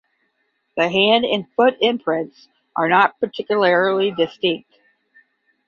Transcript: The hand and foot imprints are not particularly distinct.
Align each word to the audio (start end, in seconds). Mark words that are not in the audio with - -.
The 0.77 0.89
hand 0.89 1.25
and 1.25 1.45
foot 1.55 1.77
imprints 1.79 2.47
are 2.75 2.89
not 2.89 3.19
particularly 3.19 4.09
distinct. 4.09 4.73